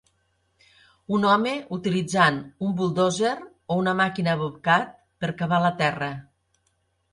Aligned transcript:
Un 1.17 1.27
home 1.33 1.51
utilitzant 1.77 2.39
una 2.69 2.73
buldòzer 2.81 3.35
o 3.75 3.79
una 3.83 3.95
màquina 4.01 4.35
Bobcat 4.43 4.99
per 5.23 5.33
cavar 5.45 5.63
la 5.69 5.73
terra. 5.87 6.13